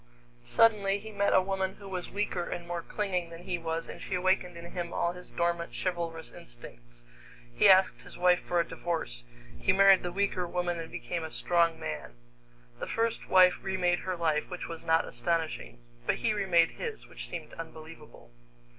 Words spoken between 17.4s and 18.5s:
unbelievable.